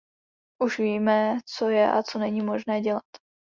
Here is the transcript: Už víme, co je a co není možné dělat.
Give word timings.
Už 0.63 0.79
víme, 0.79 1.37
co 1.45 1.69
je 1.69 1.91
a 1.91 2.03
co 2.03 2.19
není 2.19 2.41
možné 2.41 2.81
dělat. 2.81 3.03